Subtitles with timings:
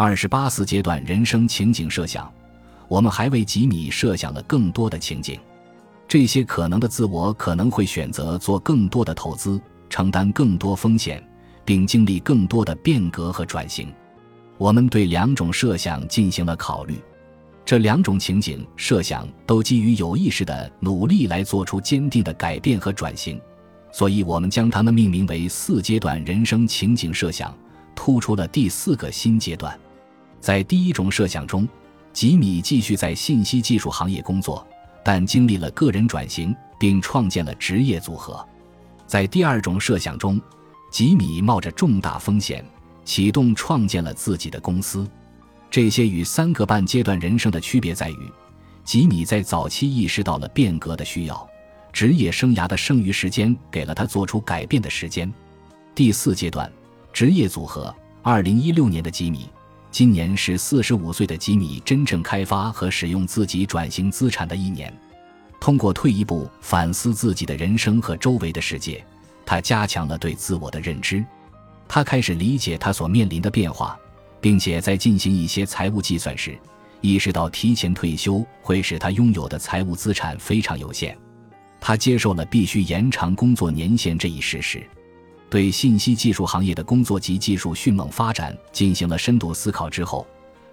[0.00, 2.32] 二十八四阶段人生情景设想，
[2.86, 5.36] 我们还为吉米设想了更多的情景。
[6.06, 11.20] 这些可能的自我可能会选择做更多的投资，承担更多风险，
[11.64, 13.92] 并经历更多的变革和转型。
[14.56, 16.94] 我们对两种设想进行了考虑，
[17.64, 23.40] 这两种情景设想都基于有意识的努力来做出坚定的改变和转型，
[23.90, 27.52] 所以我们将它们命名为四阶段人生情景设想，
[27.96, 29.76] 突出了第四个新阶段。
[30.40, 31.68] 在第一种设想中，
[32.12, 34.66] 吉米继续在信息技术行业工作。
[35.04, 38.46] 但经历了个人转型，并创建了职业组合。
[39.06, 40.38] 在第二种设想中，
[40.90, 42.62] 吉米冒着重大风险，
[43.06, 45.08] 启动创建了自己的公司。
[45.70, 48.32] 这些与三个半阶段人生的区别在于，
[48.84, 51.48] 吉米在早期意识到了变革的需要，
[51.90, 55.32] 职业生涯的剩余时间给了他做出改变的时间。
[55.94, 56.70] 第四阶段，
[57.12, 57.94] 职业组合。
[58.20, 59.48] 二零一六年的吉米。
[59.90, 64.92] 今年是四十五岁的吉米真正开发和使用自己转型资产的一年。
[65.60, 69.04] 通过退一步反思自己的人生和周围的世界，
[69.44, 71.24] 他加强了对自我的认知。
[71.88, 73.98] 他开始理解他所面临的变化，
[74.40, 76.56] 并且在进行一些财务计算时，
[77.00, 81.16] 意识到提前退休会使他拥有的财务资产非常有限。
[81.80, 84.86] 他接受了必须延长工作年限这一事实。
[85.50, 90.26] 对信息技术行业的工作及技术迅猛发展进行了深度思考之后，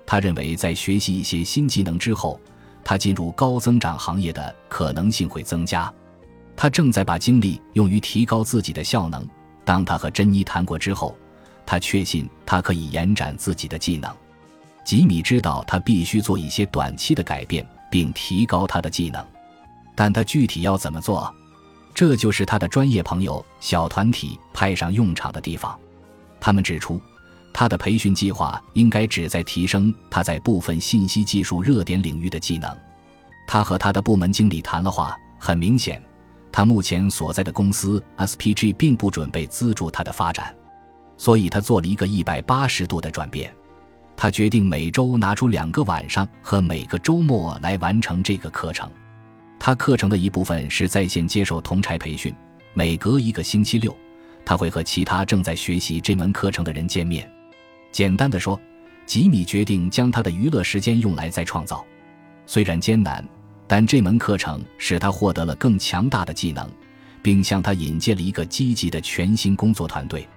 [0.06, 2.40] 他认为在学习一些新技能之后，
[2.84, 5.92] 他进入高增长行业的可能性会增加。
[6.58, 9.28] 他正在把精力用于提高自己的效能。
[9.64, 11.18] 当他和珍妮谈过之后，
[11.66, 14.14] 他确信他可以延展自己的技能。
[14.86, 19.26] 吉米知道他必须做一些短期的改变，并提高他的技能，
[19.96, 21.34] 但他具体要怎么做？
[21.96, 25.80] 这就是他的专业朋友小团体派上用场的地方。
[26.42, 27.02] 他们指出，
[27.54, 32.70] 他的培训计划应该旨在提升他在部分信息技术热点领域的技能。
[33.48, 36.04] 他和他的部门经理谈了话，很明显，
[36.52, 40.53] 他目前所在的公司 SPG 并不准备资助他的发展，
[41.16, 43.56] 所以他做了一个一百八十度的转变。
[44.18, 48.90] 他决定每周拿出两个晚上和每个周末来完成这个课程。
[49.66, 52.31] 他课程的一部分是在线接受同柴培训，
[52.76, 53.98] 每隔一个星期六，
[54.46, 57.28] 他会和其他正在学习这门课程的人见面。
[57.92, 58.62] 简单的说，
[59.08, 61.84] 吉米决定将他的娱乐时间用来再创造。
[62.46, 63.28] 虽然艰难，
[63.66, 66.70] 但这门课程使他获得了更强大的技能，
[67.24, 70.28] 并向他引荐了一个积极的全新工作团队。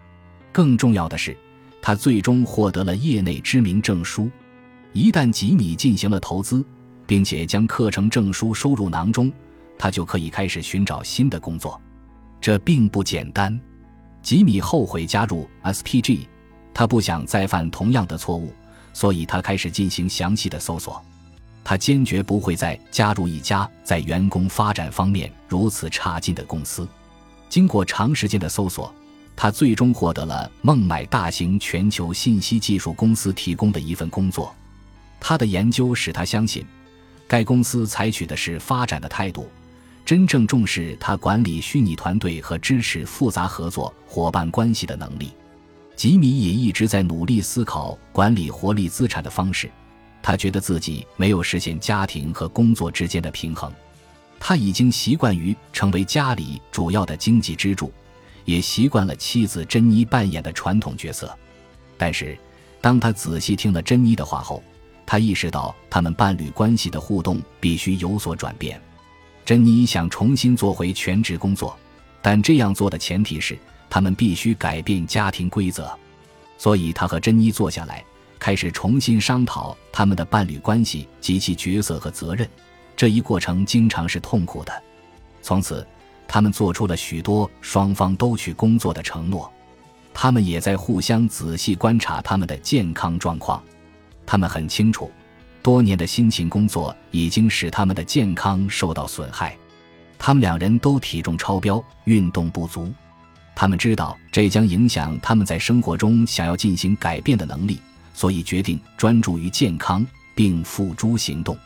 [0.51, 1.37] 更重要的是，
[1.83, 4.31] 他最终获得了业内知名证书。
[4.95, 6.65] 一旦吉米进行了投资。
[7.09, 9.33] 并且将课程证书收入囊中，
[9.79, 11.81] 他就可以开始寻找新的工作。
[12.39, 13.59] 这并不简单。
[14.23, 16.27] 吉米后悔加入 SPG，
[16.75, 18.53] 他不想再犯同样的错误，
[18.93, 21.03] 所以他开始进行详细的搜索。
[21.65, 26.87] 他坚决不会再加入一家在员工发展方面如此差劲的公司。
[27.49, 28.95] 经过长时间的搜索，
[29.35, 34.55] 他最终获得了孟买大型全球信息技术公司提供的一份工作。
[35.19, 36.67] 他的研究使他相信。
[37.29, 39.49] 该公司采取的是发展的态度，
[40.05, 45.31] 真正重视他管理虚拟团队和支持复杂合作伙伴关系的能力。
[45.95, 49.71] 吉米也一直在努力思考管理活力资产的方式。
[50.23, 53.73] 他觉得自己没有实现家庭和工作之间的平衡。
[54.41, 57.93] 他已经习惯于成为家里主要的经济支柱，
[58.45, 61.37] 也习惯了妻子珍妮扮演的传统角色。
[61.97, 62.39] 但是，
[62.81, 64.63] 当他仔细听了珍妮的话后，
[65.11, 68.79] 他意识到，他们伴侣关系的互动必须有所转变。
[69.43, 71.75] 珍妮想重新做回全职工作，
[72.21, 73.59] 但这样做的前提是
[73.89, 75.91] 他们必须改变家庭规则。
[76.59, 78.05] 所以，他和珍妮坐下来，
[78.39, 82.47] 开始重新商讨他们的伴侣关系及其角色和责任。
[82.95, 84.83] 这一过程经常是痛苦的。
[85.41, 85.87] 从此，
[86.27, 89.51] 他们做出了许多双方都去工作的承诺。
[90.13, 93.63] 他们也在互相仔细观察他们的健康状况。
[94.31, 95.11] 他们很清楚，
[95.63, 99.57] 多年的辛勤工作已经使他们的健康受到损害。
[100.19, 102.93] 他们两人都体重超标，运动不足。
[103.57, 107.81] 他们知道这将影响他们在生活中想要进行改变的能力，
[108.13, 111.57] 所以决定专注于健康并付诸行动。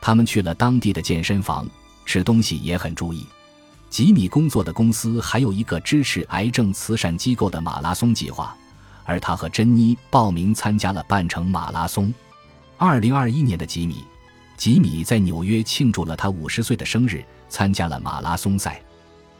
[0.00, 1.68] 他们去了当地的健身房，
[2.04, 3.26] 吃东西也很注意。
[3.90, 8.56] 吉米工作的公司还有一个支持癌症慈善机构的马拉松计划。
[9.06, 12.12] 而他和珍妮报名参加了半程马拉松。
[12.76, 14.04] 二零二一年的吉米，
[14.58, 18.82] 吉米在纽约庆祝了他五十岁的生日，参加了马拉松赛。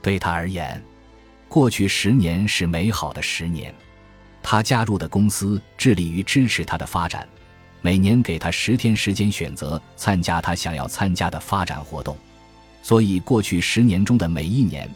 [0.01, 0.83] 对他而言，
[1.49, 3.75] 过去十年是美好的十年。
[4.43, 7.29] 他加入的公司致力于支持他的发展，
[7.83, 12.17] 每年给他十天时间选择参加他想要参加的发展活动。
[12.81, 14.89] 所以，过去十年中的每一年，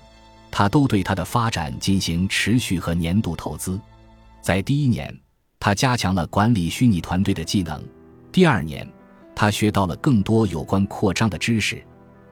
[0.49, 3.81] 他都对他的发展进行持续和年度投资。
[4.41, 5.15] 在第一年，
[5.59, 7.79] 他加强了管理虚拟团队的技能；
[8.33, 8.89] 第二年，
[9.35, 11.77] 他学到了更多有关扩张的知识；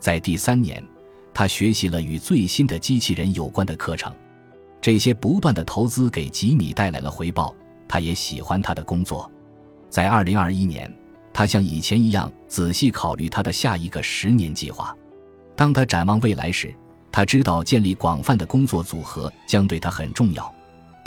[0.01, 0.83] 在第三年，
[1.35, 4.13] 他学习了与最新的机器人有关的课程。
[4.81, 7.55] 这些不断的投资给吉米带来了回报，
[7.87, 9.31] 他也喜欢他的工作。
[9.91, 10.93] 在二零二一年，
[11.33, 14.97] 他像以前一样仔细考虑他的下一个十年计划。
[15.57, 16.75] 当他展望未来时，
[17.11, 20.55] 他知道建立广泛的工作组合将对他很重要。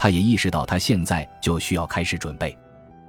[0.02, 2.58] 他也意识到他现在就需要开始准备。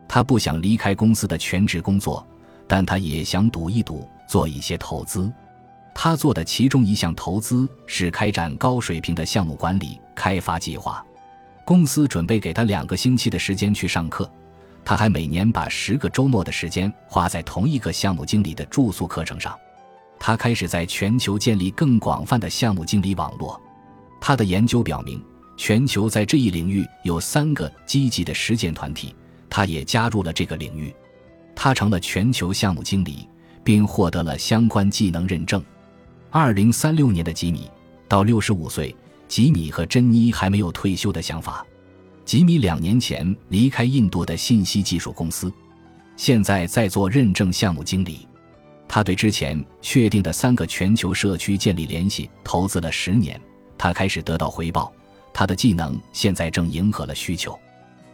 [0.07, 2.23] 他不想离开公司的全职工作，
[2.69, 5.33] 但他也想赌一赌，做一些投资。
[5.95, 11.03] 他做的其中一项投资是开展高水平的项目管理开发计划。
[11.65, 14.31] 公司准备给他两个星期的时间去上课，
[14.85, 19.59] 他还每年把十个周末的时间花在同一个项目经理的住宿课程上。
[20.21, 23.59] 他开始在全球建立更广泛的项目经理网络。
[24.21, 25.25] 他的研究表明，
[25.65, 29.15] 全球在这一领域有三个积极的实践团体。
[29.49, 30.93] 他也加入了这个领域。
[31.55, 33.29] 他成了全球项目经理，
[33.63, 35.63] 并获得了相关技能认证。
[36.31, 37.71] 二零三六年的吉米
[38.09, 38.93] 到六十五岁，
[39.29, 41.65] 吉米和珍妮还没有退休的想法。
[42.25, 45.53] 吉米两年前离开印度的信息技术公司，
[46.17, 48.27] 现在在做认证项目经理。
[48.89, 53.41] 他对之前确定的三个全球社区建立联系，投资了十年。
[53.79, 54.93] 他开始得到回报，
[55.33, 57.59] 他的技能现在正迎合了需求。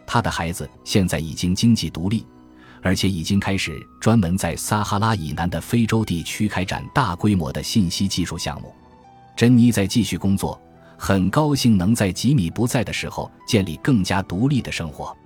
[0.07, 2.27] 他的孩子现在已经经济独立，
[2.83, 8.75] 而且已经开始专门在撒哈拉以南的非洲地区开展大规模的信息技术项目。
[9.37, 10.61] 珍妮在继续工作，
[10.97, 15.17] 很高兴能在吉米不在的时候建立更加独立的生活。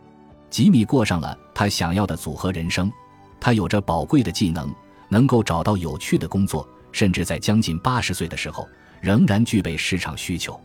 [0.51, 2.93] 吉米过上了他想要的组合人生，
[3.41, 4.73] 他有着宝贵的技能。
[5.09, 8.67] 能够找到有趣的工作，甚至在将近八十岁的时候
[8.99, 10.59] 仍然具备市场需求。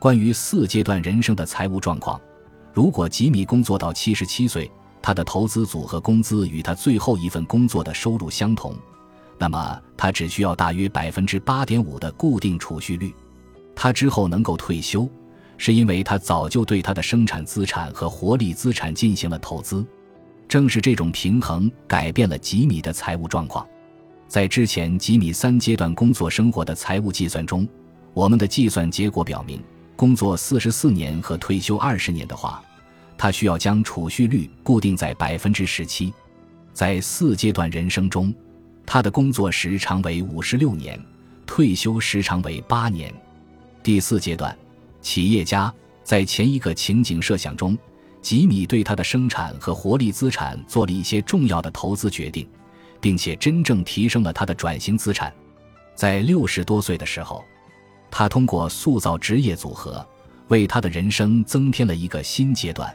[0.00, 2.18] 关于四阶段人生的财务状况，
[2.72, 8.74] 如果吉米工作到七十七岁，他的投资组合工资与他最后一份工作的收入相同，
[9.36, 13.14] 那么他只需要大约百分之八点五的固定储蓄率。
[13.76, 15.06] 他之后能够退休，
[15.58, 19.84] 是因为他早就对他的生产资产和活力资产进行了投资。
[20.48, 23.66] 正是这种平衡改变了吉米的财务状况。
[24.26, 27.68] 在之前吉米三阶段工作生活的财务计算中，
[28.14, 29.62] 我们的计算结果表明，
[30.00, 32.64] 工作四十四年和退休二十年的话，
[33.18, 36.10] 他需要将储蓄率固定在百分之十七。
[36.72, 38.32] 在四阶段人生中，
[38.86, 40.98] 他的工作时长为五十六年，
[41.44, 43.12] 退休时长为八年。
[43.82, 44.56] 第四阶段，
[45.02, 45.70] 企业家
[46.02, 47.76] 在前一个情景设想中，
[48.22, 52.48] 吉米对他的生产和活力资产做了一些重要的投资决定。
[53.02, 55.30] 并且真正提升了他的转型资产，
[55.94, 57.44] 在六十多岁的时候，
[58.10, 60.04] 他通过塑造职业组合，
[60.48, 62.94] 为他的人生增添了一个新阶段。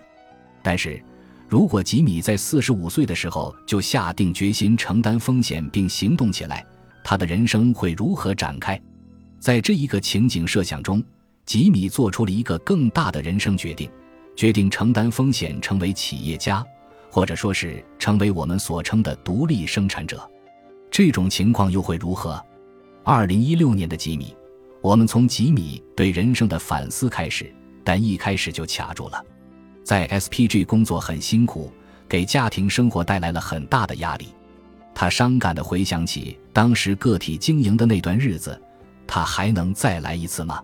[0.62, 1.02] 但是，
[1.48, 6.66] 如果吉米在四十五岁的时候就下定决心承担风险并行动起来，
[7.04, 8.80] 他的人生会如何展开？
[9.40, 11.04] 在这一个情景设想中，
[11.46, 13.90] 吉米做出了一个更大的人生决定，
[14.36, 16.66] 决定承担风险，成为企业家。
[17.12, 20.30] 或者说是成为我们所称的独立生产者，
[20.92, 22.44] 这种情况又会如何？
[23.06, 24.36] 二零一六年的吉米，
[24.86, 27.52] 我们从吉米对人生的反思开始，
[27.84, 29.20] 但一开始就卡住了。
[29.84, 31.74] 在 SPG 工作很辛苦，
[32.08, 34.28] 给家庭生活带来了很大的压力。
[34.94, 38.62] 他伤感地回想起当时个体经营的那段日子，
[39.08, 40.62] 他还能再来一次吗？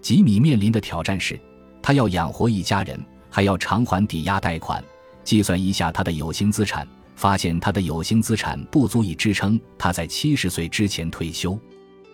[0.00, 1.38] 吉米面临的挑战是，
[1.80, 3.00] 他要养活一家人，
[3.30, 4.82] 还要偿还抵押贷款。
[5.22, 11.56] 计算一下他的有形资产，发现他的有形资产不足以支撑他在七十岁之前退休，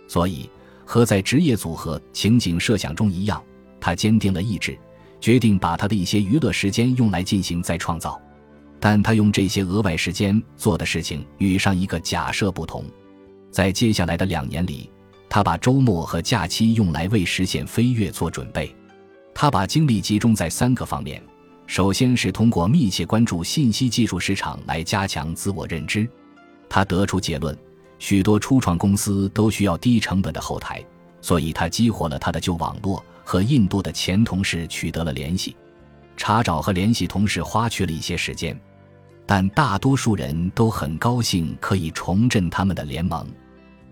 [0.07, 0.51] 所以
[0.89, 3.45] 和在职业组合情景设想中一样，
[3.79, 4.75] 他坚定了意志，
[5.21, 8.19] 决定把他的一些娱乐时间用来进行再创造。
[8.81, 12.87] 但他用这些额外时间做的事情与上一个假设不同，
[13.51, 14.91] 在接下来的两年里，
[15.29, 18.75] 他把周末和假期用来为实现飞跃做准备。
[19.35, 21.23] 他把精力集中在三个方面。
[21.67, 26.09] 首先是通过密切关注信息技术市场来加强自我认知，
[26.67, 27.55] 他得出结论：
[27.99, 30.85] 许多初创公司都需要低成本的后台，
[31.21, 35.57] 所以他激活了他的旧网络，和印度的前同事取得了联系。
[36.17, 38.59] 查找和联系同事花去了一些时间，
[39.27, 43.27] 但大多数人都很高兴可以重振他们的联盟。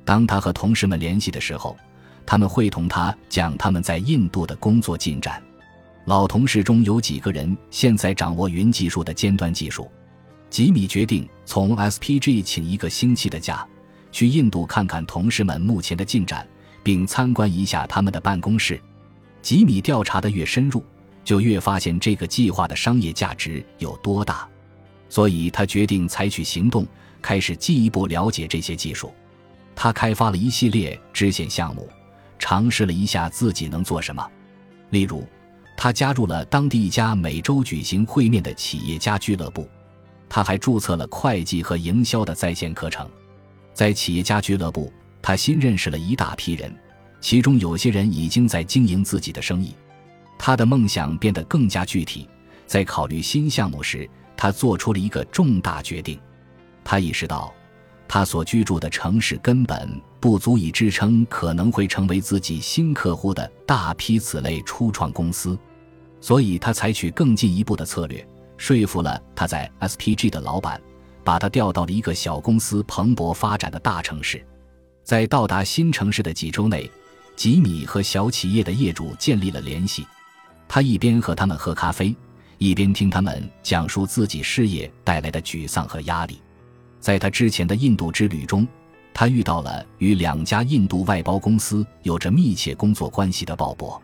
[0.04, 1.76] 当他和同事们联系的时候，
[2.24, 5.42] 他们会同他讲他们在印度的工作进展。
[6.06, 9.90] 老同事中有几个人现在掌握云技术的尖端技术。
[10.48, 13.66] 吉米决定从 SPG 请一个星期的假，
[14.16, 16.48] 去印度看看同事们目前的进展，
[16.82, 18.80] 并参观一下他们的办公室。
[19.42, 20.82] 吉米调查的越深入，
[21.22, 24.48] 就越发现这个计划的商业价值有多大，
[25.10, 26.86] 所以他决定采取行动，
[27.20, 29.12] 开始进一步了解这些技术。
[29.74, 31.86] 他开发了一系列支线项目，
[32.38, 34.26] 尝试了一下自己能做什么。
[34.88, 35.26] 例如，
[35.76, 39.68] 他加入了当地一家每周举行会面的企业家俱乐部。
[40.26, 43.06] 他还注册了会计和营销的在线课程。
[43.76, 44.90] 在企业家俱乐部，
[45.20, 46.74] 他新认识了一大批人，
[47.20, 49.74] 其中有些人已经在经营自己的生意。
[50.38, 52.26] 他的梦想变得更加具体。
[52.66, 56.18] 在考虑新项目时，他做出了一个重大决定。
[56.82, 57.52] 他意识到。
[58.08, 65.58] 他所居住的城市根本不足以支撑可能会成为自己新客户的大批此类初创公司，
[66.20, 68.24] 所以他采取更进一步的策略，
[68.56, 70.80] 说服了他在 SPG 的老板，
[71.26, 74.40] 把他调到了一个小公司蓬勃发展的大城市。
[75.02, 76.88] 在到达新城市的几周内，
[77.34, 80.06] 吉米和小企业的业主建立了联系。
[80.68, 82.14] 他一边和他们喝咖啡，
[82.58, 86.40] 一边听他们讲述自己事业带来的沮丧和压力。
[87.00, 88.64] 在他之前的印度之旅中，
[89.12, 94.00] 他遇到了与两家印度外包公司有着密切工作关系的鲍勃。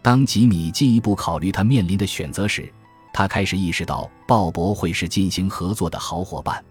[0.00, 2.72] 当吉米进一步考虑他面临的选择时，
[3.12, 6.64] 他开始意识到鲍勃会是进行合作的好伙伴。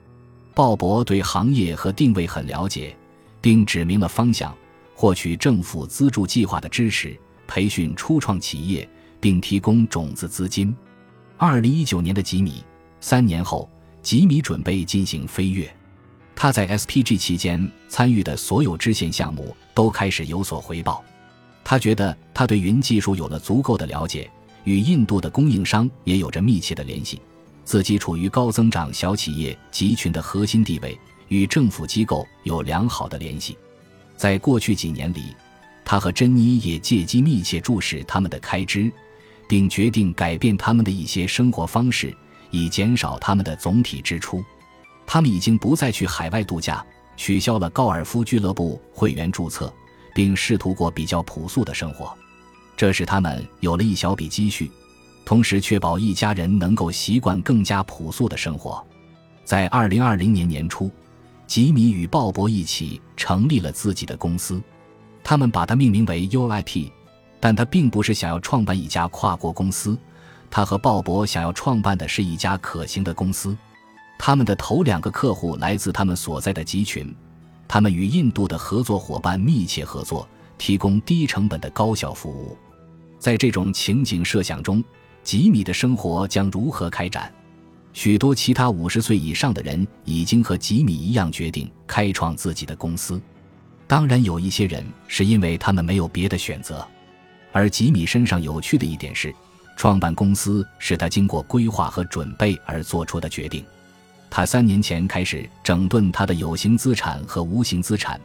[0.53, 2.95] 鲍勃对行业和定位很了解，
[3.39, 4.55] 并指明了方向：
[4.95, 7.17] 获取政府资助计划的支持，
[7.47, 8.87] 培训初创企业，
[9.19, 10.75] 并提供种子资金。
[11.37, 12.63] 二零一九年的吉米，
[12.99, 13.69] 三年后。
[14.01, 15.71] 吉米准备进行飞跃，
[16.35, 21.03] 他在 SPG 期间参与的所有支线项目都开始有所回报。
[21.63, 24.27] 他觉得他对云技术有了足够的了解，
[24.63, 27.21] 与印度的供应商也有着密切的联系，
[27.63, 33.57] 自己处于高增长小企业集群的核心地位，与政府机构有良好的联系。
[34.17, 35.35] 在过去几年里，
[35.83, 38.91] 他和珍妮也借机密切注视他们的开支，
[39.47, 42.15] 并决定改变他们的一些生活方式。
[42.53, 44.43] 以减少他们的总体支出，
[45.07, 49.73] 他们已经不再去海外度假，取消了高尔夫俱乐部会员注册，
[50.13, 52.13] 并试图过比较朴素的生活。
[52.75, 54.71] 这使他们有了一小笔积蓄，
[55.23, 58.83] 同时确保一家人能够习惯更加朴素的生活。
[59.43, 60.89] 在二零二零年年初，
[61.45, 64.61] 吉米与鲍勃一起成立了自己的公司，
[65.23, 66.91] 他们把它命名为 UIP，
[67.39, 69.97] 但他并不是想要创办一家跨国公司。
[70.49, 73.57] 他和鲍勃想要创办的是一家可行的公司，
[74.19, 77.13] 他们的头两个客户来自他们所在的集群，
[77.67, 80.27] 他们与印度的合作伙伴密切合作，
[80.61, 82.55] 提供低成本的高效服务。
[83.17, 84.83] 在这种情景设想中，
[85.23, 87.33] 吉米的生活将如何开展？
[87.93, 93.19] 许多其他五十岁以上的人已经和吉米一样决定开创自己的公司，
[93.87, 96.87] 当然有一些人是因为他们没有别的选择，
[97.51, 99.33] 而吉米身上有趣的一点是。
[99.75, 103.65] 创办公司是他经过规划和准备而做出的决定。
[104.29, 108.21] 他三年前开始整顿他的有形资产和无形资产，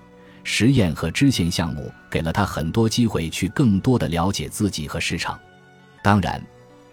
[0.48, 5.36] 实验和支线项目给了他很多机会去更多的了解自己和市场。
[6.04, 6.40] 当然，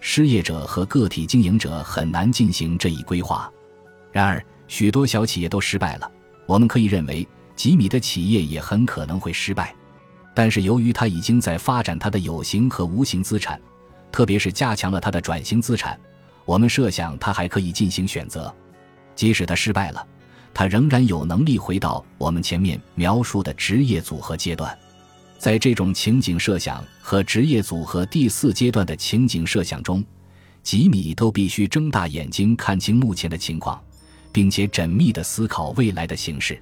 [0.00, 3.48] 失业者和个体经营者很难进行这一规划。
[4.10, 6.10] 然而，许多小企业都失败了。
[6.46, 9.72] 我们可以认为，吉米的企业也很可能会失败。
[10.34, 13.58] 但是，由于他已经在发展他的有形和无形资产。
[14.10, 15.98] 特别是加强了他的转型资产，
[16.44, 18.52] 我们设想他还可以进行选择，
[19.14, 20.04] 即使他失败了，
[20.54, 24.76] 他仍然有能力回到我们前面描述的职业组合阶段。
[25.36, 30.02] 在这种情景设想和职业组合第四阶段的情景设想中，
[30.62, 33.78] 吉米都必须睁大眼睛看清目前的情况，
[34.32, 36.58] 并且缜密地思考未来的形势。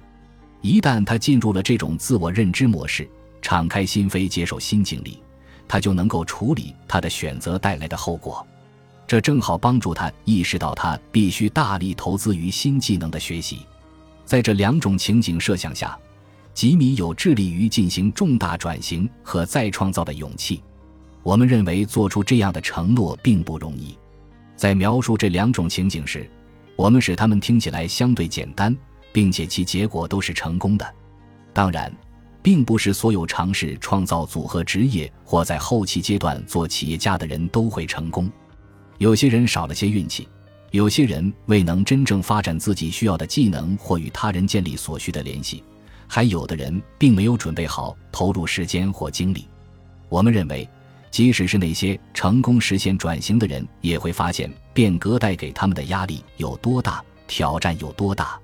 [0.61, 3.07] 一旦他进入了这种自我认知模式，
[3.41, 5.19] 敞开心扉接受新经历。
[5.65, 8.45] 他就能够处理他的选择带来的后果，
[9.07, 13.59] 这正好帮助他意识到他必须大力投资于新技能的学习。
[14.33, 15.95] 在这两种情景设想下，
[16.55, 20.59] 吉米有致力于进行重大转型和再创造的勇气。
[21.21, 23.95] 我们认为做出这样的承诺并不容易。
[24.55, 26.27] 在描述这两种情景时，
[26.75, 28.75] 我们使他们听起来相对简单，
[29.11, 30.95] 并且其结果都是成功的。
[31.53, 31.95] 当然。
[32.41, 38.29] 并不是所有尝试创造组合职业或在后期阶段做企业家的人都会成功。
[38.97, 40.27] 有些人少了些运气，
[40.73, 45.63] 有些人未能真正发展自己需要的技能或与他人建立所需的联系，
[46.07, 49.45] 还有的人并没有准备好投入时间或精力。
[50.09, 50.67] 我们认为，
[51.11, 58.39] 即使是那些成功实现转型的人，也会发现变革带给他们的压力有多大，挑战有多大。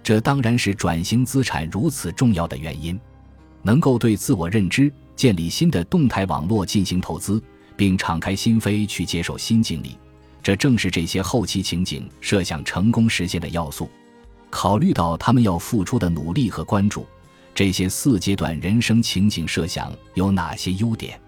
[0.00, 2.96] 这当然是转型资产如此重要的原因。
[3.62, 7.42] 能够对自我认知建立新的动态网络进行投资，
[7.76, 9.98] 并敞开心扉去接受新经历，
[10.44, 13.88] 这正是这些后期情景设想成功实现的要素。
[14.50, 17.06] 考虑到他们要付出的努力和关注，
[17.54, 21.18] 这些四阶段人生情景设想有哪些优点？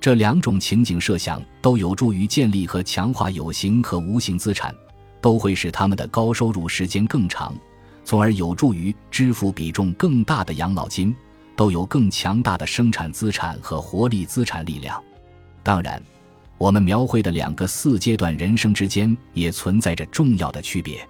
[0.00, 4.72] 这两种情景设想都有助于建立和强化有形和无形资产，
[5.20, 7.52] 都会使他们的高收入时间更长，
[8.04, 11.12] 从而有助于支付比重更大的养老金，
[11.56, 15.02] 都有更强大的生产资产和活力资产力量。
[15.64, 16.00] 当然，
[16.62, 21.04] 我们描绘的两个四阶段人生之间也存在着重要的区别。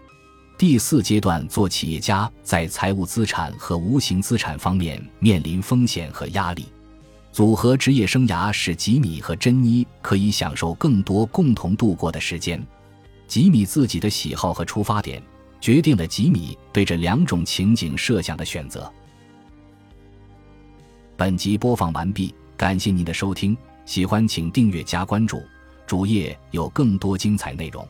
[0.56, 6.64] 第四阶段做企业家，在财务资产和无形资产方面面临风险和压力。
[7.32, 12.66] 组合职业生涯使吉米和珍妮可以享受更多共同度过的时间。
[13.28, 15.22] 吉米自己的喜好和出发点
[15.60, 18.90] 决定了吉米对这两种情景设想的选择。
[21.14, 25.42] 本集播放完毕，感谢您的收听，喜欢请订阅加关注，
[25.86, 27.86] 主页有更多精彩内容。